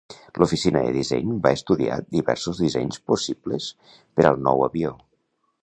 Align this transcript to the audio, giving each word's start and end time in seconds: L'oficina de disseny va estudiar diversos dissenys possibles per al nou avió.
L'oficina 0.43 0.79
de 0.85 0.93
disseny 0.95 1.35
va 1.43 1.51
estudiar 1.57 1.99
diversos 2.17 2.63
dissenys 2.63 2.99
possibles 3.13 3.69
per 3.99 4.29
al 4.31 4.43
nou 4.49 4.67
avió. 4.73 4.99